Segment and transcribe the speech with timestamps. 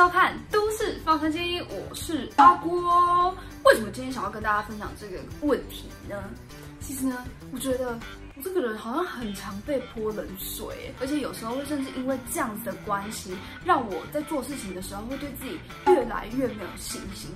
[0.00, 3.36] 收看《都市放山鸡》，我是阿郭。
[3.64, 6.16] 为什么今天想要跟大家分享这个问题呢？
[6.80, 7.22] 其实呢，
[7.52, 7.98] 我觉得
[8.42, 17.30] 这个人好像很常被泼冷水，而且有时候会甚至因为这样子的关系，让我在做事情的时候会对自己越来越没有信心。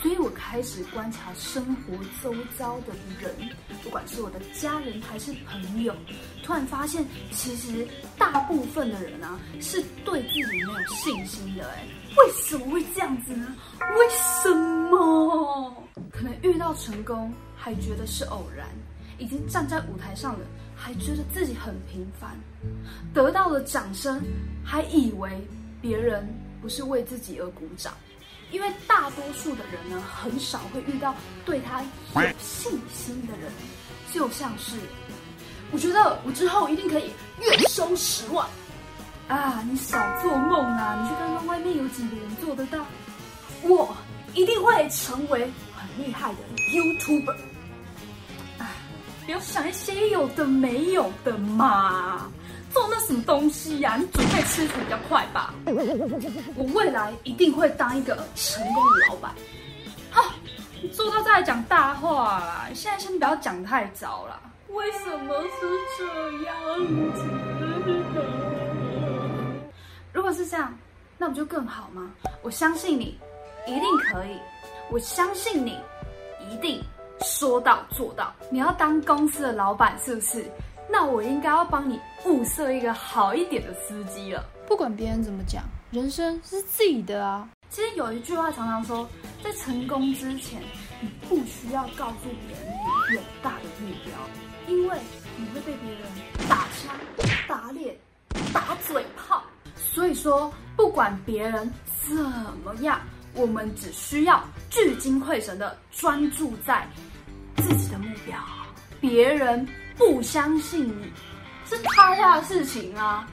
[0.00, 3.34] 所以我开始观察生活周遭的人，
[3.82, 5.94] 不管是我的家人还是朋友，
[6.42, 7.86] 突然发现，其实
[8.18, 11.64] 大部分的人啊，是对自己没有信心的。
[11.70, 13.54] 哎，为什么会这样子呢？
[13.80, 14.52] 为什
[14.90, 15.86] 么？
[16.10, 18.66] 可能遇到成功还觉得是偶然，
[19.22, 20.40] 已经站在舞台上了
[20.74, 22.36] 还觉得自己很平凡，
[23.14, 24.20] 得到了掌声
[24.64, 25.30] 还以为
[25.80, 26.26] 别人
[26.60, 27.94] 不是为自己而鼓掌。
[28.50, 31.14] 因为大多数的人呢，很少会遇到
[31.44, 33.50] 对他有信心的人，
[34.12, 34.76] 就像是，
[35.70, 38.46] 我觉得我之后一定可以月收十万，
[39.28, 41.00] 啊，你少做梦啊！
[41.00, 42.84] 你去看看外面有几个人做得到，
[43.62, 43.96] 我
[44.34, 46.38] 一定会成为很厉害的
[46.74, 47.36] YouTuber，
[49.24, 52.30] 不要想一些有的没有的嘛。
[52.70, 53.96] 做那什么东西呀？
[53.96, 55.52] 你准备吃才比较快吧。
[56.56, 59.34] 我未来一定会当一个成功的老板。
[60.10, 60.32] 好，
[60.90, 62.68] 做到再讲大话啦。
[62.74, 64.40] 现在先不要讲太早啦。
[64.68, 65.50] 为什么是
[65.98, 66.04] 这
[66.46, 66.54] 样
[67.14, 67.22] 子？
[70.14, 70.74] 如果是这样，
[71.18, 72.10] 那不就更好吗？
[72.40, 73.18] 我相信你
[73.66, 74.38] 一定可以。
[74.90, 75.78] 我相信你
[76.50, 76.82] 一定
[77.22, 78.32] 说到做到。
[78.50, 80.44] 你要当公司的老板是不是？
[80.90, 84.44] 那我应该要帮你物色一个好一点的司机了。
[84.66, 87.48] 不管别人怎么讲，人生是自己的啊。
[87.70, 89.08] 其实有一句话常常说，
[89.42, 90.60] 在成功之前，
[91.00, 94.14] 你不需要告诉别人你远大的目标，
[94.68, 94.98] 因为
[95.38, 96.02] 你会被别人
[96.48, 96.94] 打枪、
[97.48, 97.96] 打脸、
[98.52, 99.42] 打嘴炮。
[99.76, 101.72] 所以说，不管别人
[102.06, 102.14] 怎
[102.62, 103.00] 么样，
[103.34, 106.86] 我们只需要聚精会神的专注在
[107.56, 108.38] 自己的目标。
[109.00, 109.66] 别人。
[109.94, 111.12] 不相信你
[111.68, 113.28] 是他家的事情啊，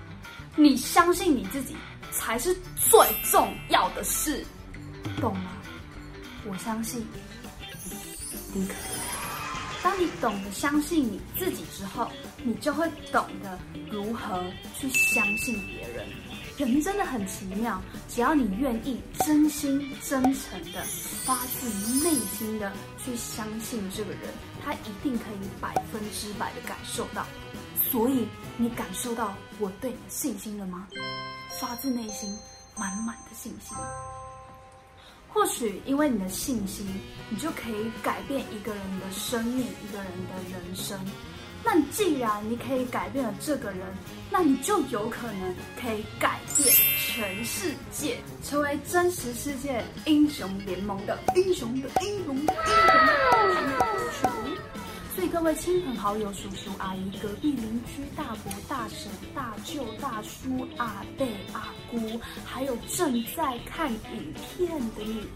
[0.58, 1.74] 你相信你自己
[2.12, 3.00] 才是最
[3.32, 4.46] 重要的事，
[5.22, 5.52] 懂吗？
[6.46, 7.04] 我相信
[8.54, 8.76] 你可以。
[9.82, 12.12] 当你懂得相信你自己之后，
[12.44, 13.58] 你就会懂得
[13.90, 14.44] 如何
[14.78, 16.06] 去相信别人。
[16.60, 20.84] 人真的很奇妙，只要你愿意真心真诚的、
[21.24, 21.70] 发自
[22.04, 22.70] 内心的
[23.02, 24.22] 去相信这个人，
[24.62, 27.26] 他一定可以百分之百的感受到。
[27.90, 28.28] 所以，
[28.58, 30.86] 你感受到我对你的信心了吗？
[31.62, 32.38] 发自内心，
[32.78, 33.78] 满满的信心。
[35.30, 36.86] 或许因为你的信心，
[37.30, 41.00] 你就可以改变一个人的生命，一个人的人生。
[41.62, 43.86] 那既然你可以改变了这个人，
[44.32, 52.60] 那你就有可能可以改全世界，成为真实世界英雄联盟的英雄的英雄的英
[54.20, 54.30] 雄。
[55.16, 65.28] 所以各位亲朋好友、叔叔阿姨、隔壁邻居、大伯大婶、大舅大叔、阿伯阿姑，还有正在看影片的你，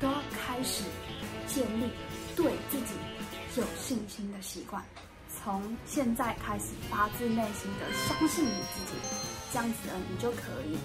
[0.00, 0.84] 都要开始
[1.46, 1.90] 建立
[2.34, 2.94] 对自己
[3.56, 4.82] 有信心的习惯。
[5.42, 8.92] 从现在开始，发自内心的相信你自己，
[9.52, 10.78] 这样子呢，你就可以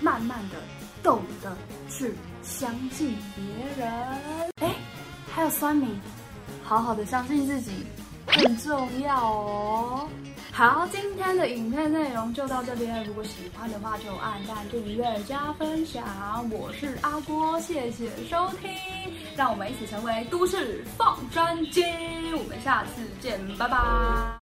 [0.00, 0.56] 慢慢的
[1.02, 1.54] 懂得
[1.90, 3.44] 去相信别
[3.76, 3.92] 人。
[4.62, 4.74] 哎，
[5.30, 6.00] 还有酸民，
[6.64, 7.84] 好好的相信自己
[8.26, 10.08] 很重要哦。
[10.50, 13.04] 好，今今天的影片内容就到这边。
[13.04, 16.04] 如果喜欢的话，就按赞、订阅、加分享。
[16.50, 18.68] 我是阿郭，谢谢收听，
[19.36, 21.84] 让我们一起成为都市放专机。
[22.36, 24.39] 我们下次见，拜拜。